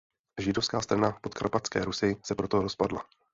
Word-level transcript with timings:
Židovská 0.39 0.81
strana 0.81 1.11
Podkarpatské 1.21 1.85
Rusi 1.85 2.15
se 2.25 2.35
proto 2.35 2.61
rozpadla. 2.61 3.05